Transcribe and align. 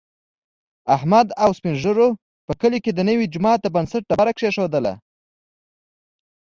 احمد 0.95 1.27
او 1.43 1.49
سپین 1.57 1.75
ږېرو 1.81 2.09
په 2.45 2.53
کلي 2.61 2.79
کې 2.83 2.91
د 2.93 2.99
نوي 3.09 3.25
جوما 3.33 3.53
د 3.59 3.65
بنسټ 3.75 4.03
ډبره 4.09 4.31
کېښودله. 4.37 4.93